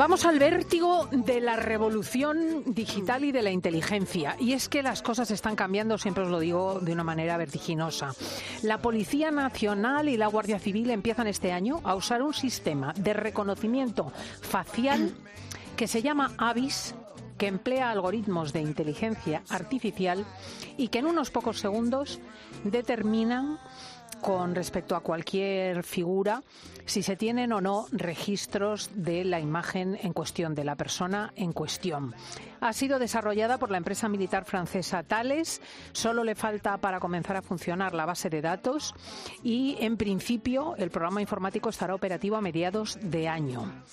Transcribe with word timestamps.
Vamos 0.00 0.24
al 0.24 0.38
vértigo 0.38 1.10
de 1.12 1.42
la 1.42 1.56
revolución 1.56 2.64
digital 2.64 3.22
y 3.22 3.32
de 3.32 3.42
la 3.42 3.50
inteligencia. 3.50 4.34
Y 4.40 4.54
es 4.54 4.70
que 4.70 4.82
las 4.82 5.02
cosas 5.02 5.30
están 5.30 5.56
cambiando, 5.56 5.98
siempre 5.98 6.24
os 6.24 6.30
lo 6.30 6.38
digo, 6.38 6.80
de 6.80 6.94
una 6.94 7.04
manera 7.04 7.36
vertiginosa. 7.36 8.14
La 8.62 8.78
Policía 8.78 9.30
Nacional 9.30 10.08
y 10.08 10.16
la 10.16 10.28
Guardia 10.28 10.58
Civil 10.58 10.88
empiezan 10.88 11.26
este 11.26 11.52
año 11.52 11.82
a 11.84 11.94
usar 11.94 12.22
un 12.22 12.32
sistema 12.32 12.94
de 12.96 13.12
reconocimiento 13.12 14.10
facial 14.40 15.12
que 15.76 15.86
se 15.86 16.00
llama 16.00 16.32
AVIS 16.38 16.94
que 17.38 17.46
emplea 17.46 17.90
algoritmos 17.90 18.52
de 18.52 18.60
inteligencia 18.60 19.42
artificial 19.48 20.24
y 20.76 20.88
que 20.88 20.98
en 20.98 21.06
unos 21.06 21.30
pocos 21.30 21.58
segundos 21.58 22.20
determinan 22.64 23.58
con 24.20 24.54
respecto 24.54 24.94
a 24.94 25.00
cualquier 25.00 25.82
figura 25.82 26.42
si 26.84 27.02
se 27.02 27.16
tienen 27.16 27.52
o 27.52 27.60
no 27.60 27.86
registros 27.92 28.90
de 28.94 29.24
la 29.24 29.40
imagen 29.40 29.98
en 30.02 30.12
cuestión, 30.12 30.54
de 30.54 30.64
la 30.64 30.74
persona 30.74 31.32
en 31.36 31.52
cuestión. 31.52 32.14
Ha 32.60 32.72
sido 32.72 32.98
desarrollada 32.98 33.58
por 33.58 33.70
la 33.70 33.78
empresa 33.78 34.08
militar 34.08 34.44
francesa 34.44 35.02
Thales. 35.02 35.62
Solo 35.92 36.24
le 36.24 36.34
falta 36.34 36.76
para 36.78 37.00
comenzar 37.00 37.36
a 37.36 37.42
funcionar 37.42 37.94
la 37.94 38.06
base 38.06 38.28
de 38.28 38.42
datos 38.42 38.94
y, 39.42 39.76
en 39.80 39.96
principio, 39.96 40.74
el 40.76 40.90
programa 40.90 41.20
informático 41.20 41.70
estará 41.70 41.94
operativo 41.94 42.36
a 42.36 42.40
mediados 42.40 42.98
de 43.00 43.28
año. 43.28 43.84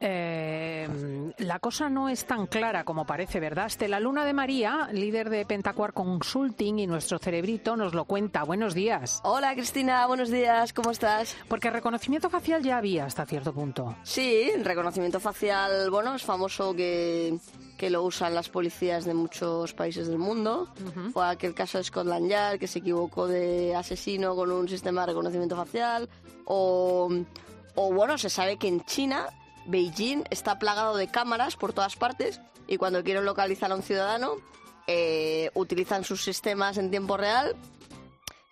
Eh, 0.00 1.25
la 1.46 1.60
cosa 1.60 1.88
no 1.88 2.08
es 2.08 2.26
tan 2.26 2.46
clara 2.46 2.84
como 2.84 3.06
parece, 3.06 3.38
¿verdad? 3.38 3.70
la 3.86 4.00
Luna 4.00 4.24
de 4.24 4.32
María, 4.32 4.88
líder 4.92 5.30
de 5.30 5.46
Pentacuar 5.46 5.92
Consulting 5.92 6.80
y 6.80 6.86
nuestro 6.88 7.18
cerebrito, 7.18 7.76
nos 7.76 7.94
lo 7.94 8.04
cuenta. 8.04 8.42
Buenos 8.42 8.74
días. 8.74 9.20
Hola 9.22 9.54
Cristina, 9.54 10.04
buenos 10.08 10.28
días, 10.28 10.72
¿cómo 10.72 10.90
estás? 10.90 11.36
Porque 11.48 11.70
reconocimiento 11.70 12.30
facial 12.30 12.64
ya 12.64 12.78
había 12.78 13.04
hasta 13.04 13.24
cierto 13.26 13.52
punto. 13.52 13.94
Sí, 14.02 14.50
reconocimiento 14.62 15.20
facial, 15.20 15.88
bueno, 15.90 16.16
es 16.16 16.24
famoso 16.24 16.74
que, 16.74 17.38
que 17.78 17.90
lo 17.90 18.02
usan 18.02 18.34
las 18.34 18.48
policías 18.48 19.04
de 19.04 19.14
muchos 19.14 19.72
países 19.72 20.08
del 20.08 20.18
mundo. 20.18 20.68
Fue 21.12 21.28
aquel 21.28 21.54
caso 21.54 21.78
de 21.78 21.84
Scotland 21.84 22.28
Yard 22.28 22.58
que 22.58 22.66
se 22.66 22.80
equivocó 22.80 23.28
de 23.28 23.74
asesino 23.76 24.34
con 24.34 24.50
un 24.50 24.68
sistema 24.68 25.02
de 25.02 25.08
reconocimiento 25.08 25.54
facial. 25.54 26.08
O, 26.44 27.08
o 27.76 27.92
bueno, 27.92 28.18
se 28.18 28.30
sabe 28.30 28.56
que 28.56 28.66
en 28.66 28.84
China 28.84 29.28
Beijing 29.66 30.24
está 30.30 30.58
plagado 30.58 30.96
de 30.96 31.08
cámaras 31.08 31.56
por 31.56 31.72
todas 31.72 31.96
partes 31.96 32.40
y 32.66 32.76
cuando 32.76 33.02
quieren 33.02 33.24
localizar 33.24 33.72
a 33.72 33.76
un 33.76 33.82
ciudadano 33.82 34.34
eh, 34.86 35.50
utilizan 35.54 36.04
sus 36.04 36.22
sistemas 36.22 36.78
en 36.78 36.90
tiempo 36.90 37.16
real 37.16 37.56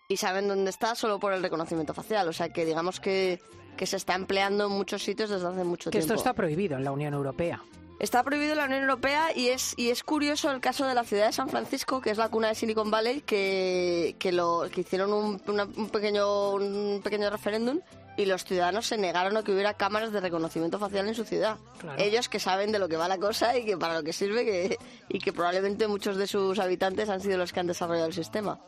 y 0.08 0.16
saben 0.16 0.48
dónde 0.48 0.70
está 0.70 0.94
solo 0.94 1.18
por 1.18 1.32
el 1.32 1.42
reconocimiento 1.42 1.94
facial. 1.94 2.28
O 2.28 2.32
sea 2.32 2.48
que 2.50 2.64
digamos 2.64 3.00
que, 3.00 3.40
que 3.76 3.86
se 3.86 3.96
está 3.96 4.14
empleando 4.14 4.66
en 4.66 4.72
muchos 4.72 5.02
sitios 5.02 5.30
desde 5.30 5.46
hace 5.46 5.64
mucho 5.64 5.90
que 5.90 5.98
tiempo. 5.98 6.14
Esto 6.14 6.14
está 6.14 6.34
prohibido 6.34 6.76
en 6.76 6.84
la 6.84 6.92
Unión 6.92 7.14
Europea. 7.14 7.62
Está 8.00 8.22
prohibido 8.24 8.52
en 8.52 8.58
la 8.58 8.64
Unión 8.64 8.82
Europea 8.82 9.28
y 9.34 9.48
es, 9.48 9.72
y 9.78 9.90
es 9.90 10.02
curioso 10.02 10.50
el 10.50 10.60
caso 10.60 10.86
de 10.86 10.94
la 10.94 11.04
ciudad 11.04 11.26
de 11.26 11.32
San 11.32 11.48
Francisco, 11.48 12.00
que 12.00 12.10
es 12.10 12.18
la 12.18 12.28
cuna 12.28 12.48
de 12.48 12.56
Silicon 12.56 12.90
Valley, 12.90 13.20
que, 13.20 14.16
que, 14.18 14.32
lo, 14.32 14.66
que 14.70 14.80
hicieron 14.80 15.12
un, 15.12 15.40
un, 15.46 15.88
pequeño, 15.88 16.54
un 16.54 17.00
pequeño 17.02 17.30
referéndum 17.30 17.80
y 18.16 18.26
los 18.26 18.44
ciudadanos 18.44 18.86
se 18.86 18.96
negaron 18.96 19.36
a 19.36 19.42
que 19.42 19.52
hubiera 19.52 19.74
cámaras 19.74 20.12
de 20.12 20.20
reconocimiento 20.20 20.78
facial 20.78 21.08
en 21.08 21.14
su 21.14 21.24
ciudad. 21.24 21.56
Ellos 21.98 22.28
que 22.28 22.38
saben 22.38 22.72
de 22.72 22.78
lo 22.78 22.88
que 22.88 22.96
va 22.96 23.08
la 23.08 23.18
cosa 23.18 23.56
y 23.56 23.64
que 23.64 23.76
para 23.76 23.94
lo 23.94 24.02
que 24.02 24.12
sirve 24.12 24.44
que, 24.44 24.78
y 25.08 25.18
que 25.18 25.32
probablemente 25.32 25.88
muchos 25.88 26.16
de 26.16 26.26
sus 26.26 26.58
habitantes 26.58 27.08
han 27.08 27.20
sido 27.20 27.38
los 27.38 27.52
que 27.52 27.60
han 27.60 27.66
desarrollado 27.66 28.06
el 28.06 28.14
sistema. 28.14 28.58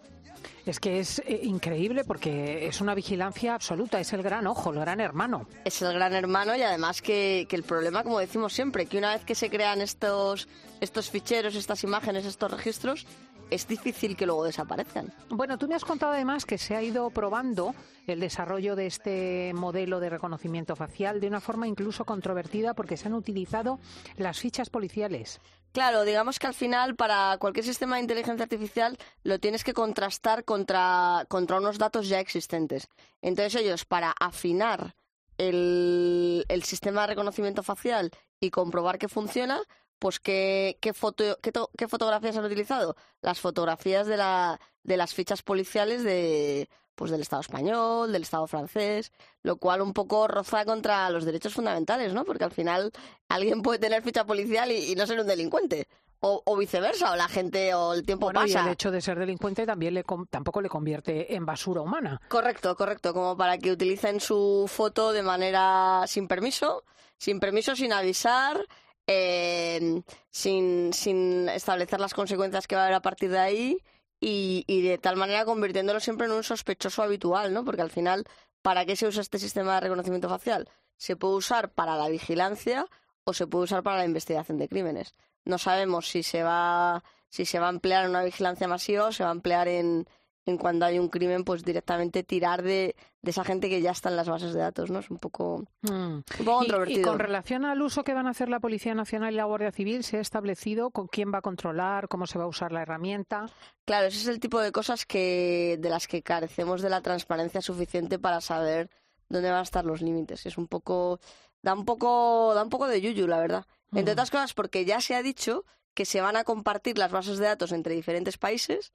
Es 0.65 0.81
que 0.81 0.99
es 0.99 1.21
eh, 1.21 1.41
increíble 1.45 2.05
porque 2.05 2.67
es 2.67 2.81
una 2.81 2.95
vigilancia 2.95 3.55
absoluta, 3.55 4.01
es 4.01 4.13
el 4.13 4.23
gran 4.23 4.47
ojo, 4.47 4.71
el 4.71 4.81
gran 4.81 5.01
hermano. 5.01 5.47
Es 5.65 5.81
el 5.83 5.93
gran 5.93 6.13
hermano 6.13 6.57
y 6.57 6.63
además 6.63 7.03
que, 7.03 7.47
que, 7.49 7.57
el 7.57 7.63
problema, 7.63 8.03
como 8.03 8.19
decimos 8.19 8.53
siempre, 8.53 8.87
que 8.87 8.99
una 8.99 9.15
vez 9.15 9.25
que 9.25 9.35
se 9.35 9.49
crean 9.49 9.81
estos, 9.81 10.49
estos 10.81 11.11
ficheros, 11.11 11.55
estas 11.55 11.85
imágenes, 11.85 12.27
estos 12.27 12.51
registros, 12.51 13.07
es 13.51 13.69
difícil 13.69 14.17
que 14.17 14.27
luego 14.27 14.45
desaparezcan. 14.45 15.13
Bueno, 15.29 15.59
tú 15.59 15.69
me 15.69 15.75
has 15.75 15.85
contado 15.85 16.13
además 16.13 16.45
que 16.45 16.59
se 16.59 16.75
ha 16.75 16.83
ido 16.83 17.11
probando 17.11 17.75
el 18.07 18.21
desarrollo 18.21 18.77
de 18.77 18.87
este 18.87 19.53
modelo 19.55 20.01
de 20.01 20.11
reconocimiento 20.11 20.77
facial 20.77 21.21
de 21.21 21.29
una 21.29 21.41
forma 21.41 21.67
incluso 21.67 22.05
controvertida 22.05 22.75
porque 22.75 22.97
se 22.97 23.09
han 23.09 23.15
utilizado 23.15 23.79
las 24.17 24.39
fichas 24.39 24.71
policiales. 24.71 25.41
Claro, 25.77 26.05
digamos 26.05 26.39
que 26.39 26.47
al 26.47 26.55
final 26.55 26.97
para 26.97 27.37
cualquier 27.37 27.67
sistema 27.67 27.97
de 27.97 28.01
inteligencia 28.01 28.45
artificial 28.45 28.97
lo 29.25 29.39
tienes 29.39 29.63
que 29.63 29.75
contrastar 29.75 30.43
contra, 30.43 31.27
contra 31.29 31.59
unos 31.59 31.77
datos 31.77 32.09
ya 32.09 32.19
existentes. 32.19 32.89
Entonces 33.21 33.61
ellos, 33.61 33.85
para 33.85 34.15
afinar 34.19 34.95
el, 35.37 36.47
el 36.49 36.63
sistema 36.63 37.03
de 37.03 37.09
reconocimiento 37.09 37.63
facial 37.63 38.11
y 38.41 38.49
comprobar 38.49 38.97
que 38.97 39.09
funciona, 39.09 39.61
pues 39.99 40.21
¿qué, 40.21 40.79
qué, 40.81 40.93
foto, 40.93 41.39
qué, 41.41 41.89
fotografías 41.89 42.37
han 42.37 42.45
utilizado? 42.45 42.97
Las 43.23 43.41
fotografías 43.41 44.07
de, 44.07 44.17
la, 44.17 44.61
de 44.83 44.97
las 44.97 45.15
fichas 45.15 45.43
policiales 45.43 46.03
de, 46.05 46.69
pues 46.97 47.11
del 47.11 47.21
Estado 47.21 47.43
español, 47.43 48.13
del 48.13 48.23
Estado 48.23 48.47
francés, 48.47 49.13
lo 49.43 49.57
cual 49.57 49.83
un 49.83 49.93
poco 49.93 50.27
roza 50.27 50.65
contra 50.65 51.09
los 51.11 51.25
derechos 51.25 51.55
fundamentales, 51.55 52.13
¿no? 52.13 52.25
Porque 52.25 52.45
al 52.45 52.51
final 52.51 52.91
alguien 53.29 53.63
puede 53.63 53.79
tener 53.79 54.03
ficha 54.03 54.25
policial 54.25 54.73
y, 54.73 54.95
no 54.97 55.07
ser 55.07 55.21
un 55.21 55.27
delincuente. 55.27 55.87
O, 56.29 56.57
viceversa, 56.57 57.13
o 57.13 57.17
la 57.17 57.29
gente, 57.29 57.73
o 57.75 57.93
el 57.93 58.05
tiempo 58.05 58.27
bueno, 58.27 58.41
pasa. 58.41 58.63
Y 58.63 58.67
el 58.67 58.73
hecho 58.73 58.91
de 58.91 59.01
ser 59.01 59.17
delincuente 59.17 59.65
también 59.65 59.95
le, 59.95 60.05
tampoco 60.29 60.61
le 60.61 60.69
convierte 60.69 61.37
en 61.37 61.47
basura 61.47 61.83
humana. 61.83 62.21
Correcto, 62.29 62.75
correcto. 62.75 63.13
Como 63.13 63.37
para 63.37 63.59
que 63.59 63.71
utilicen 63.71 64.19
su 64.19 64.65
foto 64.67 65.13
de 65.13 65.23
manera 65.23 66.03
sin 66.09 66.27
permiso, 66.27 66.83
sin 67.17 67.39
permiso, 67.39 67.77
sin 67.77 67.93
avisar, 67.93 68.67
eh, 69.07 70.03
sin, 70.31 70.93
sin 70.93 71.49
establecer 71.49 72.01
las 72.01 72.15
consecuencias 72.15 72.67
que 72.67 72.77
va 72.77 72.83
a 72.83 72.85
haber 72.87 72.97
a 72.97 73.03
partir 73.03 73.31
de 73.31 73.39
ahí 73.39 73.79
y, 74.21 74.65
y, 74.67 74.83
de 74.83 74.99
tal 74.99 75.17
manera 75.17 75.45
convirtiéndolo 75.45 76.01
siempre 76.01 76.27
en 76.27 76.33
un 76.33 76.43
sospechoso 76.43 77.03
habitual, 77.03 77.53
¿no? 77.53 77.65
Porque 77.65 77.83
al 77.83 77.91
final, 77.91 78.25
¿para 78.63 78.85
qué 78.87 78.97
se 78.97 79.07
usa 79.07 79.23
este 79.23 79.39
sistema 79.39 79.75
de 79.75 79.81
reconocimiento 79.83 80.29
facial? 80.29 80.69
Se 80.97 81.17
puede 81.17 81.35
usar 81.35 81.73
para 81.73 81.97
la 81.97 82.09
vigilancia 82.09 82.87
o 83.25 83.35
se 83.35 83.47
puede 83.47 83.65
usar 83.65 83.83
para 83.83 83.99
la 83.99 84.05
investigación 84.05 84.59
de 84.59 84.69
crímenes. 84.69 85.15
No 85.45 85.59
sabemos 85.59 86.09
si 86.09 86.23
se 86.23 86.43
va, 86.43 87.05
si 87.29 87.45
se 87.45 87.59
va 87.59 87.67
a 87.67 87.71
emplear 87.71 88.05
en 88.05 88.11
una 88.11 88.25
vigilancia 88.25 88.67
masiva 88.69 89.07
o 89.07 89.13
se 89.13 89.23
va 89.23 89.31
a 89.31 89.33
emplear 89.33 89.69
en, 89.69 90.09
en 90.47 90.59
cuando 90.59 90.87
hay 90.87 91.01
un 91.01 91.09
crimen, 91.09 91.45
pues 91.45 91.65
directamente 91.65 92.23
tirar 92.23 92.63
de, 92.63 92.95
de, 93.21 93.31
esa 93.31 93.45
gente 93.45 93.69
que 93.69 93.83
ya 93.83 93.91
está 93.91 94.09
en 94.11 94.17
las 94.17 94.29
bases 94.29 94.55
de 94.55 94.61
datos, 94.61 94.91
¿no? 94.93 95.01
Es 95.01 95.11
un 95.11 95.19
poco, 95.19 95.65
mm. 95.83 95.91
un 95.91 96.25
poco 96.39 96.59
controvertido. 96.59 97.01
Y, 97.01 97.03
con 97.03 97.19
relación 97.19 97.65
al 97.65 97.83
uso 97.83 98.05
que 98.05 98.15
van 98.15 98.29
a 98.29 98.31
hacer 98.31 98.49
la 98.49 98.61
Policía 98.61 98.95
Nacional 98.95 99.35
y 99.35 99.37
la 99.37 99.45
Guardia 99.45 99.73
Civil, 99.73 100.05
¿se 100.05 100.19
ha 100.19 100.21
establecido 100.21 100.91
con 100.91 101.09
quién 101.09 101.33
va 101.35 101.39
a 101.39 101.43
controlar, 101.43 102.07
cómo 102.07 102.29
se 102.29 102.39
va 102.39 102.45
a 102.45 102.49
usar 102.49 102.71
la 102.71 102.83
herramienta? 102.83 103.47
Claro, 103.85 104.07
ese 104.07 104.19
es 104.19 104.29
el 104.29 104.39
tipo 104.39 104.61
de 104.61 104.71
cosas 104.71 105.05
que 105.05 105.79
de 105.81 105.91
las 105.91 106.07
que 106.07 106.23
carecemos 106.23 106.81
de 106.81 106.91
la 106.91 107.01
transparencia 107.01 107.61
suficiente 107.61 108.21
para 108.21 108.41
saber 108.41 108.89
dónde 109.29 109.51
van 109.51 109.59
a 109.59 109.63
estar 109.63 109.85
los 109.85 110.01
límites. 110.01 110.47
Es 110.47 110.57
un 110.59 110.69
poco 110.69 111.19
da 111.61 111.75
un 111.75 111.85
poco 111.85 112.53
da 112.55 112.63
un 112.63 112.71
poco 112.71 112.87
de 112.87 113.01
yuyu, 113.01 113.27
la 113.27 113.41
verdad. 113.41 113.67
Entre 113.93 114.13
mm. 114.13 114.15
otras 114.15 114.31
cosas 114.31 114.55
porque 114.55 114.85
ya 114.85 115.01
se 115.01 115.17
ha 115.17 115.23
dicho 115.23 115.65
que 115.95 116.05
se 116.05 116.21
van 116.21 116.37
a 116.37 116.45
compartir 116.45 116.99
las 116.99 117.11
bases 117.11 117.39
de 117.39 117.47
datos 117.47 117.73
entre 117.73 117.95
diferentes 117.95 118.39
países 118.39 118.93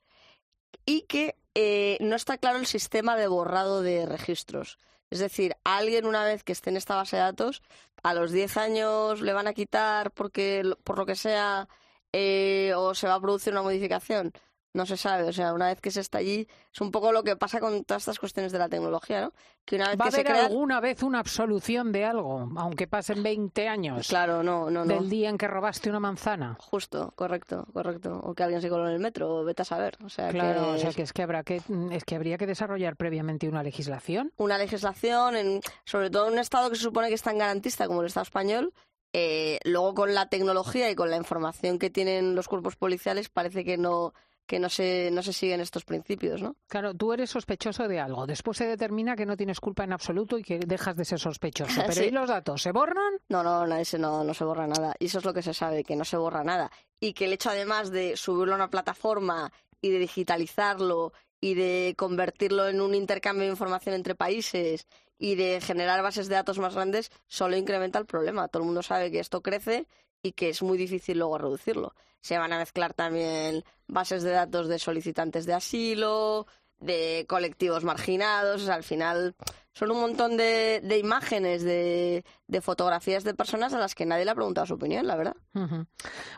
y 0.85 1.01
que 1.01 1.35
eh, 1.55 1.97
no 2.01 2.15
está 2.15 2.37
claro 2.37 2.59
el 2.59 2.65
sistema 2.65 3.15
de 3.15 3.27
borrado 3.27 3.81
de 3.81 4.05
registros. 4.05 4.77
Es 5.09 5.19
decir, 5.19 5.55
alguien 5.63 6.05
una 6.05 6.23
vez 6.23 6.43
que 6.43 6.53
esté 6.53 6.69
en 6.69 6.77
esta 6.77 6.95
base 6.95 7.17
de 7.17 7.23
datos, 7.23 7.61
a 8.03 8.13
los 8.13 8.31
10 8.31 8.57
años 8.57 9.21
le 9.21 9.33
van 9.33 9.47
a 9.47 9.53
quitar 9.53 10.11
porque 10.11 10.63
por 10.83 10.97
lo 10.97 11.05
que 11.05 11.15
sea 11.15 11.67
eh, 12.13 12.73
o 12.75 12.95
se 12.95 13.07
va 13.07 13.15
a 13.15 13.21
producir 13.21 13.53
una 13.53 13.61
modificación 13.61 14.31
no 14.73 14.85
se 14.85 14.97
sabe. 14.97 15.23
O 15.23 15.33
sea, 15.33 15.53
una 15.53 15.67
vez 15.67 15.81
que 15.81 15.91
se 15.91 15.99
está 15.99 16.19
allí, 16.19 16.47
es 16.73 16.81
un 16.81 16.91
poco 16.91 17.11
lo 17.11 17.23
que 17.23 17.35
pasa 17.35 17.59
con 17.59 17.83
todas 17.83 18.03
estas 18.03 18.19
cuestiones 18.19 18.51
de 18.51 18.59
la 18.59 18.69
tecnología, 18.69 19.21
¿no? 19.21 19.33
Que 19.65 19.75
una 19.75 19.89
vez 19.89 19.99
¿Va 19.99 20.05
a 20.05 20.07
haber 20.07 20.27
alguna 20.31 20.79
vez 20.79 21.03
una 21.03 21.19
absolución 21.19 21.91
de 21.91 22.05
algo, 22.05 22.49
aunque 22.57 22.87
pasen 22.87 23.21
20 23.21 23.67
años? 23.67 24.07
Claro, 24.07 24.43
no, 24.43 24.69
no, 24.69 24.85
no. 24.85 24.93
Del 24.93 25.09
día 25.09 25.29
en 25.29 25.37
que 25.37 25.47
robaste 25.47 25.89
una 25.89 25.99
manzana. 25.99 26.57
Justo, 26.59 27.13
correcto, 27.15 27.67
correcto. 27.73 28.19
O 28.23 28.33
que 28.33 28.43
alguien 28.43 28.61
se 28.61 28.69
coló 28.69 28.87
en 28.87 28.93
el 28.93 28.99
metro, 28.99 29.29
o 29.29 29.43
vete 29.43 29.61
a 29.61 29.65
saber. 29.65 29.97
O 30.03 30.09
sea, 30.09 30.29
claro, 30.29 30.71
o 30.71 30.77
sea, 30.77 30.91
que 30.91 31.03
es 31.03 31.13
que, 31.13 31.21
habrá 31.21 31.43
que 31.43 31.61
es 31.91 32.03
que 32.05 32.15
habría 32.15 32.37
que 32.37 32.47
desarrollar 32.47 32.95
previamente 32.95 33.47
una 33.47 33.63
legislación. 33.63 34.33
Una 34.37 34.57
legislación, 34.57 35.35
en, 35.35 35.61
sobre 35.85 36.09
todo 36.09 36.27
en 36.27 36.33
un 36.33 36.39
Estado 36.39 36.69
que 36.69 36.75
se 36.75 36.83
supone 36.83 37.09
que 37.09 37.15
es 37.15 37.21
tan 37.21 37.37
garantista 37.37 37.87
como 37.87 38.01
el 38.01 38.07
Estado 38.07 38.23
español, 38.23 38.73
eh, 39.13 39.59
luego 39.65 39.93
con 39.93 40.13
la 40.13 40.29
tecnología 40.29 40.89
y 40.89 40.95
con 40.95 41.09
la 41.09 41.17
información 41.17 41.79
que 41.79 41.89
tienen 41.89 42.33
los 42.33 42.47
cuerpos 42.47 42.77
policiales 42.77 43.27
parece 43.27 43.65
que 43.65 43.77
no 43.77 44.13
que 44.51 44.59
no 44.59 44.67
se, 44.67 45.09
no 45.11 45.23
se 45.23 45.31
siguen 45.31 45.61
estos 45.61 45.85
principios, 45.85 46.41
¿no? 46.41 46.57
Claro, 46.67 46.93
tú 46.93 47.13
eres 47.13 47.29
sospechoso 47.29 47.87
de 47.87 48.01
algo. 48.01 48.27
Después 48.27 48.57
se 48.57 48.65
determina 48.65 49.15
que 49.15 49.25
no 49.25 49.37
tienes 49.37 49.61
culpa 49.61 49.85
en 49.85 49.93
absoluto 49.93 50.37
y 50.37 50.43
que 50.43 50.59
dejas 50.59 50.97
de 50.97 51.05
ser 51.05 51.19
sospechoso. 51.19 51.71
Pero 51.87 52.03
¿y 52.03 52.11
los 52.11 52.27
datos? 52.27 52.61
¿Se 52.61 52.73
borran? 52.73 53.13
No, 53.29 53.43
no, 53.43 53.65
no, 53.65 53.77
no, 53.77 54.23
no 54.25 54.33
se 54.33 54.43
borra 54.43 54.67
nada. 54.67 54.93
Y 54.99 55.05
eso 55.05 55.19
es 55.19 55.23
lo 55.23 55.33
que 55.33 55.41
se 55.41 55.53
sabe, 55.53 55.85
que 55.85 55.95
no 55.95 56.03
se 56.03 56.17
borra 56.17 56.43
nada. 56.43 56.69
Y 56.99 57.13
que 57.13 57.23
el 57.23 57.33
hecho, 57.33 57.49
además 57.49 57.91
de 57.91 58.17
subirlo 58.17 58.51
a 58.51 58.57
una 58.57 58.69
plataforma 58.69 59.53
y 59.79 59.91
de 59.91 59.99
digitalizarlo 59.99 61.13
y 61.39 61.53
de 61.53 61.95
convertirlo 61.97 62.67
en 62.67 62.81
un 62.81 62.93
intercambio 62.93 63.45
de 63.45 63.51
información 63.51 63.95
entre 63.95 64.15
países 64.15 64.85
y 65.17 65.35
de 65.35 65.61
generar 65.61 66.03
bases 66.03 66.27
de 66.27 66.35
datos 66.35 66.59
más 66.59 66.75
grandes, 66.75 67.09
solo 67.27 67.55
incrementa 67.55 67.99
el 67.99 68.05
problema. 68.05 68.49
Todo 68.49 68.63
el 68.63 68.65
mundo 68.65 68.83
sabe 68.83 69.11
que 69.11 69.19
esto 69.19 69.41
crece 69.41 69.87
y 70.23 70.33
que 70.33 70.49
es 70.49 70.61
muy 70.61 70.77
difícil 70.77 71.19
luego 71.19 71.37
reducirlo. 71.37 71.93
Se 72.21 72.37
van 72.37 72.53
a 72.53 72.57
mezclar 72.57 72.93
también 72.93 73.63
bases 73.87 74.23
de 74.23 74.31
datos 74.31 74.67
de 74.67 74.79
solicitantes 74.79 75.45
de 75.45 75.53
asilo, 75.53 76.47
de 76.79 77.25
colectivos 77.27 77.83
marginados, 77.83 78.69
al 78.69 78.83
final 78.83 79.35
son 79.73 79.91
un 79.91 80.01
montón 80.01 80.37
de, 80.37 80.81
de 80.83 80.97
imágenes, 80.97 81.63
de, 81.63 82.25
de, 82.47 82.61
fotografías 82.61 83.23
de 83.23 83.33
personas 83.33 83.73
a 83.73 83.79
las 83.79 83.95
que 83.95 84.05
nadie 84.05 84.25
le 84.25 84.31
ha 84.31 84.35
preguntado 84.35 84.67
su 84.67 84.73
opinión, 84.73 85.07
la 85.07 85.15
verdad. 85.15 85.35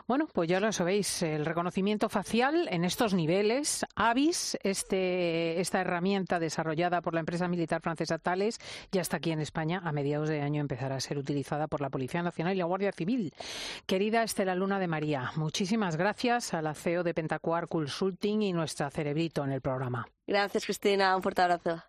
Bueno, 0.06 0.28
pues 0.32 0.48
ya 0.48 0.60
lo 0.60 0.70
sabéis, 0.72 1.22
el 1.22 1.44
reconocimiento 1.44 2.08
facial 2.08 2.68
en 2.70 2.84
estos 2.84 3.14
niveles, 3.14 3.84
AVIS, 3.96 4.56
este, 4.62 5.60
esta 5.60 5.80
herramienta 5.80 6.38
desarrollada 6.38 7.00
por 7.02 7.14
la 7.14 7.20
empresa 7.20 7.48
militar 7.48 7.80
francesa 7.80 8.18
Thales, 8.18 8.58
ya 8.92 9.00
está 9.00 9.16
aquí 9.16 9.32
en 9.32 9.40
España. 9.40 9.80
A 9.84 9.92
mediados 9.92 10.28
de 10.28 10.40
año 10.40 10.60
empezará 10.60 10.96
a 10.96 11.00
ser 11.00 11.18
utilizada 11.18 11.66
por 11.66 11.80
la 11.80 11.90
Policía 11.90 12.22
Nacional 12.22 12.54
y 12.54 12.58
la 12.58 12.64
Guardia 12.64 12.92
Civil. 12.92 13.34
Querida 13.86 14.22
Estela 14.22 14.54
Luna 14.54 14.78
de 14.78 14.86
María, 14.86 15.32
muchísimas 15.36 15.96
gracias 15.96 16.54
a 16.54 16.62
la 16.62 16.74
CEO 16.74 17.02
de 17.02 17.14
Pentacuar 17.14 17.68
Consulting 17.68 18.42
y 18.42 18.52
nuestra 18.52 18.90
cerebrito 18.90 19.44
en 19.44 19.52
el 19.52 19.60
programa. 19.60 20.06
Gracias, 20.26 20.64
Cristina. 20.64 21.16
Un 21.16 21.22
fuerte 21.22 21.42
abrazo. 21.42 21.82